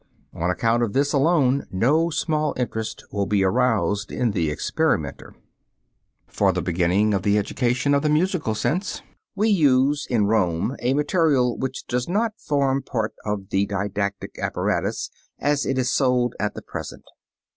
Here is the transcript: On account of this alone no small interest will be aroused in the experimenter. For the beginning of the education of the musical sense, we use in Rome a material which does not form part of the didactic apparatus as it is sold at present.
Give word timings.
On 0.33 0.49
account 0.49 0.81
of 0.81 0.93
this 0.93 1.13
alone 1.13 1.67
no 1.69 2.09
small 2.09 2.55
interest 2.57 3.03
will 3.11 3.27
be 3.27 3.43
aroused 3.43 4.11
in 4.11 4.31
the 4.31 4.49
experimenter. 4.49 5.35
For 6.25 6.51
the 6.51 6.63
beginning 6.63 7.13
of 7.13 7.21
the 7.21 7.37
education 7.37 7.93
of 7.93 8.01
the 8.01 8.09
musical 8.09 8.55
sense, 8.55 9.03
we 9.35 9.49
use 9.49 10.07
in 10.09 10.25
Rome 10.25 10.75
a 10.79 10.95
material 10.95 11.55
which 11.55 11.85
does 11.85 12.09
not 12.09 12.33
form 12.41 12.81
part 12.81 13.13
of 13.23 13.49
the 13.49 13.67
didactic 13.67 14.39
apparatus 14.39 15.11
as 15.37 15.67
it 15.67 15.77
is 15.77 15.91
sold 15.91 16.33
at 16.39 16.55
present. 16.65 17.03